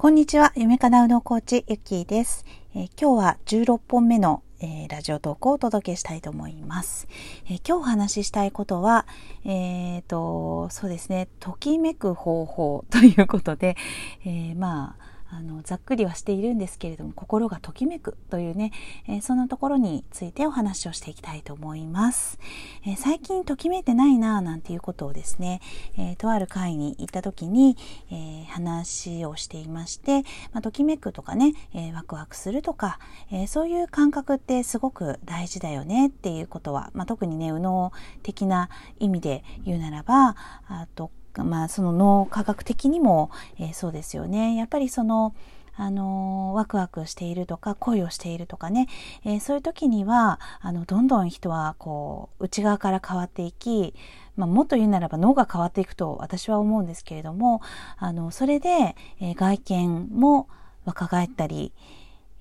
[0.00, 7.08] こんにちは、夢かなうのコーチ、ゆきーです、えー、今日は16本目の、えー、ラジオ投稿をお届けしたいと思います。
[7.46, 9.08] えー、今日お話ししたいことは、
[9.44, 13.76] えっ、と、そうですね、ときめく方法ということで、
[14.24, 18.72] えまあ、あのざっくりはしているんですけれども心がときめくというね、
[19.06, 22.38] えー、そんなところについてお話をしていきたいと思います、
[22.86, 25.60] えー、最近ときめいてないななんていうことをですね、
[25.98, 27.76] えー、とある会に行った時に、
[28.10, 30.22] え話をしていまして、
[30.52, 32.98] まあ、ときめくとかね、えワクワクするとか、
[33.30, 37.92] えそういう感覚ってすごく大事だよねっていうことは、まあ、特にね右脳
[38.22, 38.68] 的な
[38.98, 40.36] 意味で言うならば
[40.68, 44.56] あとまあその脳科学的にも、えー、そうですよね。
[44.56, 45.34] やっぱりその
[45.80, 48.88] あのワクワクしているとか恋をしているとかね、
[49.24, 53.94] えー、そういう時にはあのどんどん人はこう内側から変わっていき、
[54.36, 57.62] まあ、もっと言うならば脳が変わっていくと私は思うんですけれども
[57.96, 60.48] あのそれで、えー、外見も
[60.84, 61.72] 若返ったり、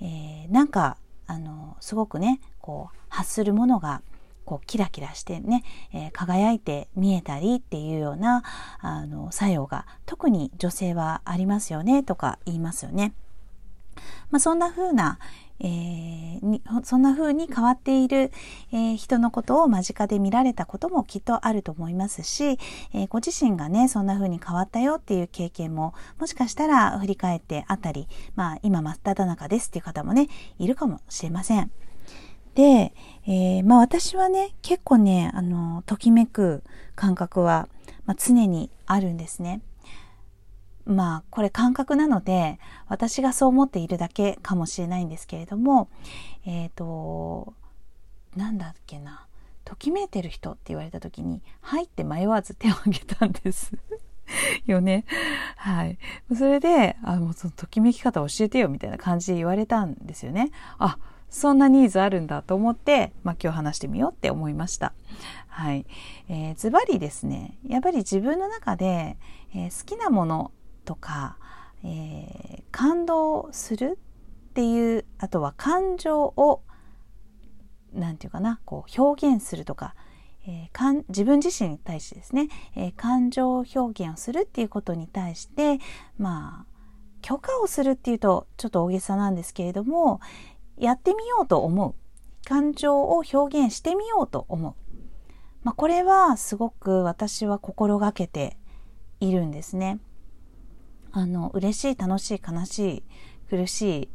[0.00, 4.00] えー、なんかあのすごくねこう発するものが
[4.46, 8.42] こうキラキラしてね、えー、輝いて見えたりっていうような
[8.80, 13.12] あの作用が特に女性はありますよねとか言いますよね。
[14.30, 15.18] まあ、そんな風な、
[15.58, 18.30] えー、にそんな風に変わっている、
[18.72, 22.58] えー、人のことを間近で見られたこともきっとあると思いますし、
[22.92, 31.70] えー、ご自身がねそんな風に変わったよっていう経験ももしかしたら振り返ってあったり、まあ、今真っ只中ですっていう方もねいるかもしれません。
[32.56, 32.94] で、
[33.26, 37.68] えー、まあ私はね、結構ね、あの、ときめく感覚は、
[38.06, 39.60] まあ、常にあるんですね。
[40.86, 45.90] まあこれ感覚なので私がそう思っているだけかもしれないんですけれども
[46.46, 47.54] えっ、ー、と
[48.36, 49.26] なんだっけな
[49.64, 53.72] ときめいてる人って言われた時に「はい」って迷わず手を挙げたんです
[54.66, 55.04] よね。
[55.56, 55.98] はい。
[56.36, 60.50] それで、あの、そのときめき方教えてよみたいな感じで言われたんですよね。
[60.78, 60.98] あ、
[61.30, 64.92] そんなニーズあるんだと思って、まあ、今日話してみようって思いました。
[65.48, 65.86] はい。
[66.28, 69.16] えー、ズバリですね、やっぱり自分の中で、
[69.54, 70.52] えー、好きなもの
[70.84, 71.38] とか、
[71.84, 73.98] えー、感動する
[74.50, 76.62] っていう、あとは感情を、
[77.92, 79.94] なんていうかな、こう表現するとか、
[80.48, 85.78] えー、かん自分自身に対してですね、えー、感情表現をするっていうことに対して
[86.18, 86.76] まあ
[87.20, 90.20] 許可をするっていうとちょっと大げさなんですけれども
[90.78, 91.94] やってみようと思う
[92.46, 94.74] 感情を表現してみようと思う、
[95.64, 98.56] まあ、これはすごく私は心がけて
[99.20, 99.98] いるんですね。
[101.12, 103.02] あの嬉しい楽しい悲しい
[103.48, 104.08] 苦しい、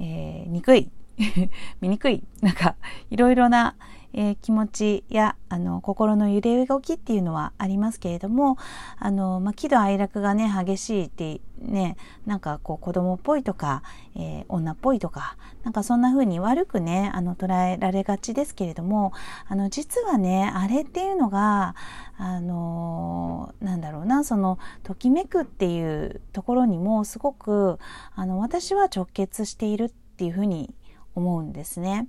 [0.00, 0.90] えー、憎い
[1.80, 2.76] 醜い なんか
[3.10, 3.76] いろいろな、
[4.12, 8.56] えー、気持ちやあの心の揺れ動きっていうのはありますけれども
[8.98, 13.82] あの、まあ、喜怒哀楽がね激しいってねなんかこう子供っぽいとか、
[14.16, 19.12] えー、女っぽいとかなんかそんな風に悪くねあの捉えられがちですけれども
[19.46, 21.74] あの実はねあれっていうのが
[22.16, 27.78] あのなんだろうなそのときめくっていうところにもすごく
[28.14, 30.74] あの私は直結しているっていうふうに
[31.14, 32.08] 思うんですね。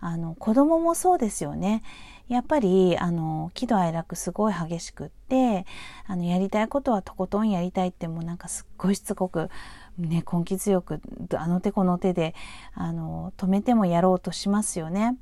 [0.00, 1.82] あの子供もそうですよね。
[2.28, 5.64] やっぱりあの喜怒哀楽すごい激しくって
[6.06, 9.48] あのやりたいことはとことんやりたいってもうなんかすっごいしつこく、
[9.96, 11.00] ね、根気強く
[11.34, 12.34] あの手この手で
[12.74, 15.16] あの止めてもやろうとしますよね。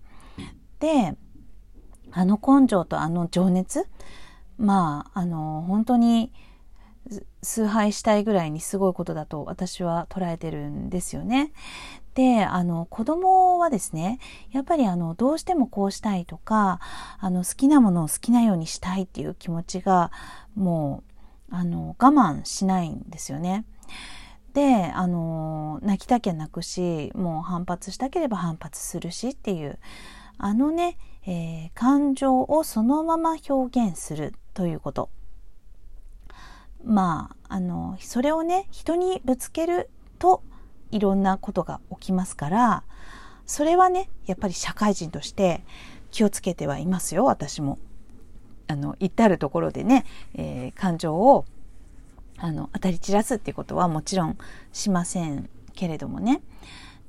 [0.81, 1.16] で
[2.12, 3.87] あの根性とあの情熱
[4.58, 6.32] まああの本当に
[7.43, 11.53] 崇拝したいぐらいにすごいことだと私は捉えてるんですよね。
[12.15, 14.19] であの子供はですね
[14.50, 16.81] やっぱりあのどうしてもこうしたいとか
[17.19, 20.11] あの好きなものを好きなようにしたいっていう気持ちが
[20.55, 21.05] も
[21.50, 23.65] うあの我慢しないんですよね。
[24.55, 29.78] であの泣きたきゃ泣くしもう反発したければ反発するしっていう
[30.38, 30.97] あのね、
[31.27, 35.11] えー、感情をそのまま表現するということ
[36.86, 40.43] まああのそれをね人にぶつけると
[40.93, 42.84] いろんなことが起きますから
[43.44, 45.62] それはねやっぱり社会人として
[46.11, 47.78] 気をつけてはいますよ私も。
[48.69, 51.44] あの至るところでね、えー、感情を
[52.37, 54.37] あの当たり散らすっていうことはもちろん
[54.72, 56.43] しませんけれどもね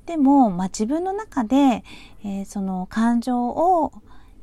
[0.05, 1.83] でも、まあ、自分の中で、
[2.23, 3.91] えー、その感情を、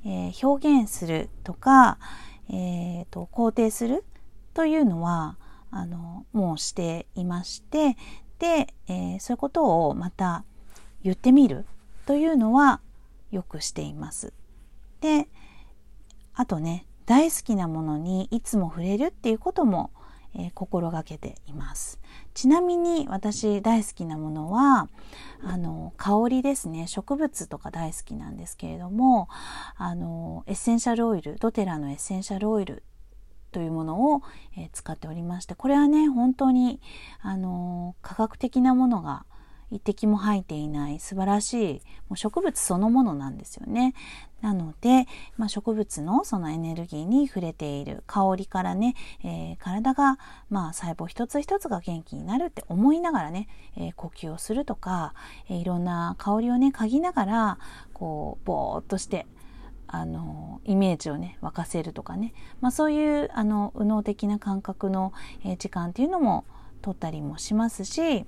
[0.05, 1.99] えー、表現するとか、
[2.51, 4.03] えーと肯定する
[4.55, 5.37] というのは
[5.71, 7.97] あのもうしていまして
[8.39, 10.45] で、えー、そういうことをまた
[11.03, 11.67] 言ってみる
[12.07, 12.81] というのは
[13.31, 14.33] よくしています。
[15.01, 15.29] で
[16.35, 19.91] あとね大好きなものにいつも触れるっていうことも、
[20.35, 22.01] えー、心がけています
[22.33, 24.89] ちなみに私大好きなものは
[25.43, 29.29] あの香りですね植物とか大好きなんですけれども
[29.77, 32.83] あのエッセンシャルオイルドテラのエッセンシャルオイル
[33.55, 34.23] というものを、
[34.59, 36.81] えー、使っておりましてこれはね本当に
[37.23, 39.25] あの科学的なものが
[39.71, 43.95] 一滴も入っていない素晴らしいもう植物そのものなんですよね。
[44.41, 45.07] なので、
[45.39, 50.19] まあ、植物のそのエネルギーに触れている香りからね、えー、体が、
[50.51, 55.15] まあ、細胞一つ一つが元気になるって思いながらね、えー、呼吸をするとか、
[55.49, 57.59] えー、いろんな香りをね嗅ぎながら
[57.95, 59.27] こうぼーっとして
[59.87, 65.13] あのイメージをね沸かせるとかね、まあ、そういうあの右脳的な感覚の、
[65.45, 66.45] え時間っていうのも
[66.83, 68.27] 取ったりもしますし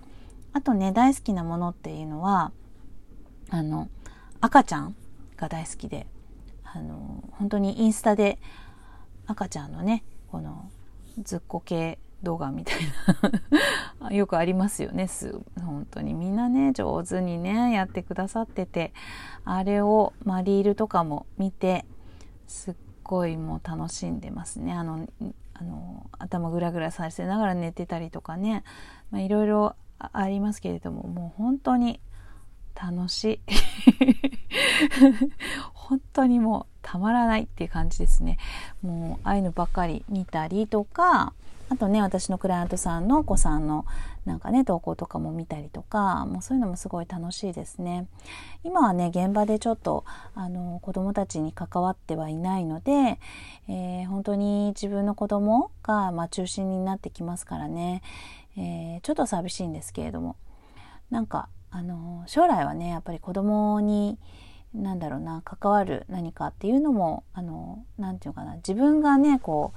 [0.52, 2.52] あとね大好きなものっていうのは
[3.50, 3.88] あの
[4.40, 4.94] 赤ちゃん
[5.36, 6.06] が大好きで
[6.64, 8.38] あの本当にインスタで
[9.26, 10.70] 赤ちゃんのねこの
[11.22, 12.78] ずっこけ動画みたい
[14.00, 14.12] な。
[14.12, 15.08] よくありますよね
[15.60, 16.12] 本当に。
[16.12, 18.92] みんなね上手にねやってくださってて。
[19.44, 21.86] あれを、まあ、リールとかも見て
[22.48, 22.74] すっ
[23.04, 24.72] ごいもう楽しんでますね。
[24.72, 25.06] あの
[25.54, 28.64] あの頭ぐらぐらさせながら寝てたりとかね。
[29.14, 32.00] いろいろありますけれどももう本当に
[32.74, 33.40] 楽しい。
[35.72, 38.38] 本当にもうたまらないっていう感じですね。
[38.82, 41.32] もうああいうのばっかり見たりとか
[41.68, 43.86] あとね私のクライアントさんのお子さんの
[44.24, 48.06] なんかね投稿とかも見たりとかもうそういうのもすごい楽しいですね。
[48.64, 50.04] 今はね現場でちょっと
[50.34, 53.18] あの子供たちに関わってはいないので、
[53.68, 58.02] えー、本当に自分の子供がまあ中心になってきますからね、
[58.56, 60.36] えー、ちょっと寂しいんですけれども。
[61.10, 64.18] なんかあの将来はねやっぱり子供に
[64.74, 69.72] なんだろうな関わる何かっていうのもあのなんていうかな自分がねこ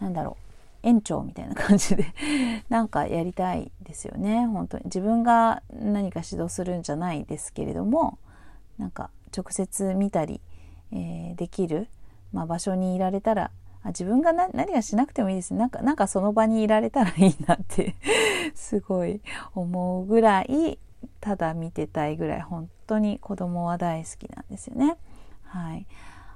[0.00, 0.45] うなんだろう
[0.86, 2.06] 園長みたいな感じで
[2.70, 4.46] なんかやりたいですよね。
[4.46, 4.84] 本当に。
[4.84, 8.18] 自分が何か指導するんじゃないですけれども
[8.78, 10.40] なんか直接見たり、
[10.92, 11.88] えー、できる、
[12.32, 13.50] まあ、場所にいられたら
[13.82, 17.96] あ自分が何がしなくてもいいですなんかなんかその場にいられたらいいなって
[18.54, 19.20] すごい
[19.54, 20.78] 思うぐらい
[21.20, 24.96] ただ見てたいぐらい本当に子供は大好きなんですよね。
[25.42, 25.86] はい、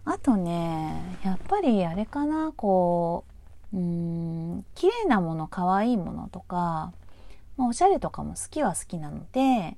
[0.04, 3.29] あとねやっぱりあれかなこう
[3.72, 6.92] うん綺麗なもの可愛いものとか、
[7.56, 9.76] まあ、おしゃれとかも好きは好きなので、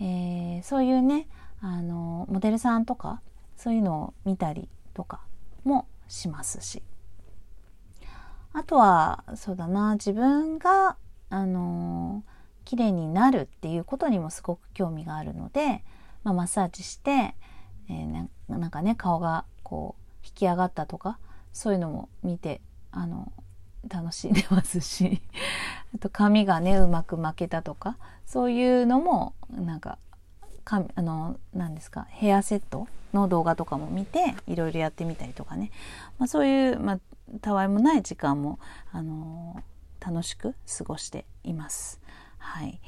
[0.00, 1.28] えー、そういうね
[1.60, 3.20] あのモデルさんとか
[3.56, 5.20] そういうのを見たりとか
[5.64, 6.82] もしますし。
[8.56, 10.96] あとはそうだな自分が
[11.28, 12.24] あの
[12.64, 15.84] 綺麗になるっていうことにもすごく興味があるので、
[16.24, 17.34] まあ、マッサージして、
[17.90, 21.18] えー、なんかね顔がこう引き上がったとか
[21.52, 23.32] そういうのも見てあの
[23.88, 25.20] 楽しんでますし
[25.94, 27.96] あと髪がねうまく巻けたとか
[28.26, 29.98] そういうのもなんか
[30.64, 35.70] あの何ですかヘアセットの動画とかも見ていろいろやってみたりとかね、
[36.18, 37.00] まあ、そういう、まあ、
[37.40, 38.58] たわいもない時間も、
[38.92, 42.00] あのー、楽しく過ごしています。
[42.38, 42.80] はい、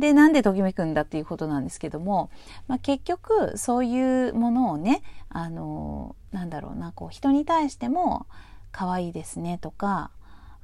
[0.00, 2.30] でなんでときめくんだっていうことなんですけども、
[2.68, 8.26] まあ、結局そういうものをね、あのー、なんだろうなこう人に対しても
[8.72, 10.10] 可愛いですねとか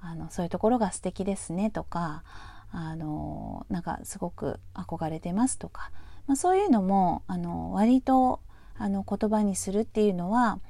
[0.00, 2.22] あのそういうところが素敵ですねとか
[2.70, 5.90] あのなんかすごく憧れてますとか、
[6.26, 8.40] まあ、そういうのもあの割と
[8.76, 10.60] あの言葉にするっていうのは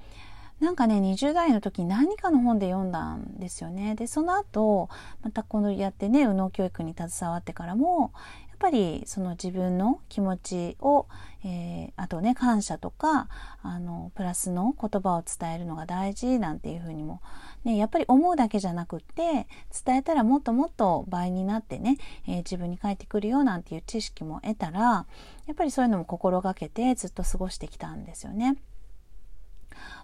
[0.60, 3.94] なんかね20代の時に何かの本で読んだんですよね。
[3.94, 4.88] でその後
[5.22, 8.12] またこのやってね右脳教育に携わってからも
[8.58, 11.06] ぱりその自分の気持ちを、
[11.44, 13.28] えー、あとね感謝とか
[13.62, 17.20] あのプラスの言葉を伝えるのが大事なんていうふうにも、
[17.64, 19.46] ね、やっぱり思うだけじゃなくって
[19.84, 25.06] 伝えたらもっともっと倍になってね、えー、自分に返ってくるよなんていう知識も得たらや
[25.52, 28.56] っぱりそういうのも心がけてずっと過ごしてきたんですよね。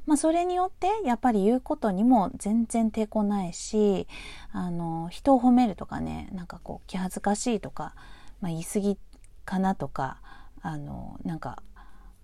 [0.07, 4.07] まあ、それによってやっぱり言うことにも全然抵抗ないし
[4.53, 7.95] あの人を褒めるとかねなんかこう気恥ずかしいとか、
[8.45, 8.99] まあ、言い過ぎ
[9.47, 10.21] かなとか
[10.61, 11.63] あのなんか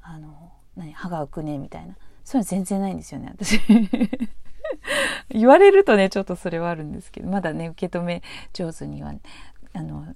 [0.02, 1.96] あの何歯が浮くねみたいな。
[2.24, 3.58] そういうの全然ないんですよね私。
[5.30, 8.22] 言われるとねちょっとそれはあるんですけどまだね受け止め
[8.52, 9.14] 上手には
[9.72, 10.14] あの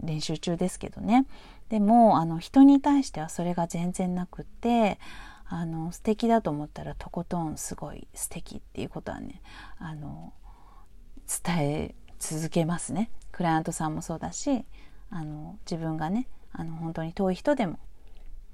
[0.00, 1.26] 練習中ですけどね。
[1.68, 5.00] でもあの人に対してはそれが全然なくって
[5.46, 9.42] あの素敵だと思ったらとことんすごい素敵っていうことはね
[9.78, 10.32] あの
[11.44, 13.10] 伝え続けますね。
[13.32, 14.64] クライアントさんもそうだし
[15.10, 17.78] あの自分がねあの本当に遠い人でも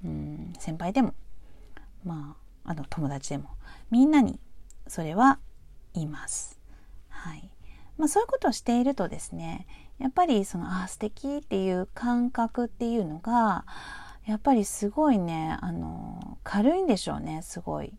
[0.03, 1.13] うん先輩でも
[2.03, 2.35] ま
[2.65, 3.49] ああの友達でも
[3.91, 4.39] みんなに
[4.87, 5.39] それは
[5.93, 6.59] 言います。
[7.09, 7.49] はい。
[7.97, 9.65] まあ、そういうことをしているとですね
[9.97, 13.65] やっぱりそのあ素敵っていう感覚っていうのが
[14.27, 17.93] やっぱりすごいねあの軽いんでしょうねすごい。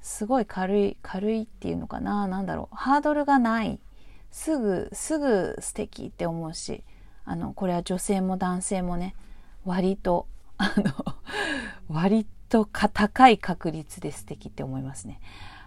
[0.00, 2.76] すごい軽い軽いっていうのかな何だろう。
[2.76, 3.80] ハードルがない。
[4.30, 6.84] すぐすぐ素敵って思うし
[7.26, 9.14] あのこれは女性も男性もね
[9.64, 11.14] 割と あの
[11.88, 15.20] 割と高い確率で素敵って思いますね。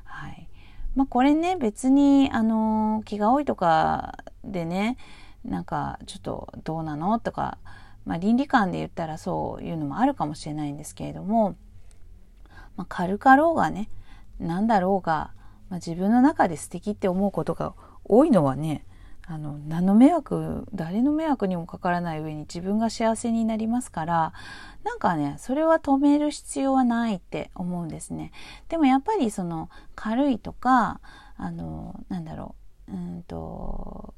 [0.06, 0.48] はい
[0.96, 4.98] まあ、これね別にあの気が多いとかでね
[5.46, 7.58] なんかちょっとどうなのとか、
[8.06, 11.56] まあ、倫理観で言ったらそういうのもあるかもしれないんですけれども、
[12.75, 13.89] まあ、軽かろうがね
[14.39, 15.32] 何だろうが、
[15.70, 17.74] まあ、自分の中で素敵って思うことが
[18.06, 18.86] 多いのはね
[19.31, 24.33] あの何の迷惑誰の迷惑にもかからない上に自分が幸せになりますから
[24.83, 28.31] なんかねそれは止める必要はないって思うんですね。
[28.69, 31.00] でもやっぱりその軽いとか
[31.38, 32.55] あのなんだろ
[32.88, 34.15] ううんと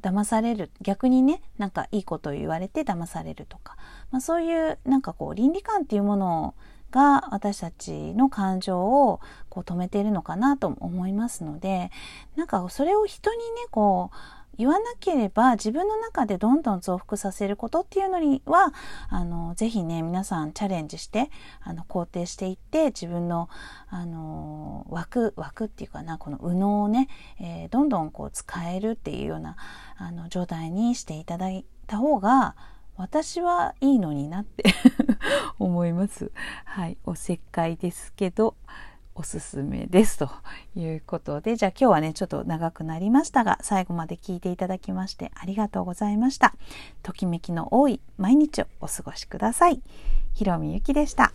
[0.00, 3.76] 騙される逆にねなんかいいことを言われて騙されるとか、
[4.12, 6.54] まあ、そういうなんかこう倫理観っていうもの
[6.92, 9.20] が私たちの感情を
[9.54, 11.92] こう止めているのかなと思いますので
[12.34, 14.16] なんかそれを人にねこう
[14.56, 18.72] 言わなければ自分の中でどんどん増幅させることっていうのには
[19.08, 21.30] あのぜひね皆さんチャレンジして
[21.62, 23.48] あの肯定していって自分の
[23.88, 27.08] あの枠枠っていうかなこの右脳をね、
[27.40, 29.56] えー、どんどんこう使えるっていうような
[29.96, 32.54] あの状態にしていただいた方が
[32.96, 34.64] 私はいいのになって
[35.58, 36.30] 思います。
[36.64, 38.54] はい、おせっかいですけど、
[39.14, 40.28] おすすめですと
[40.76, 46.54] いうことで、じゃあ今日はね、ちょっと長くなりましたが、最後まで聞いていただきましてありがとうございました。
[47.02, 49.80] ときめきの多い毎日をお過ごしください。
[50.34, 51.32] ひろみゆきでした。